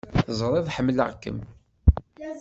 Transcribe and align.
Teẓrid 0.25 0.67
ḥemmleɣ-kem! 0.75 1.39